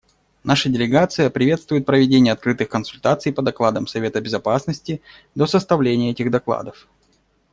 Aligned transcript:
Наша 0.43 0.67
делегация 0.67 1.29
приветствует 1.29 1.85
проведение 1.85 2.33
открытых 2.33 2.69
консультаций 2.69 3.31
по 3.31 3.43
докладам 3.43 3.85
Совета 3.85 4.19
Безопасности 4.19 4.99
до 5.35 5.45
составления 5.45 6.09
этих 6.09 6.31
докладов. 6.31 6.87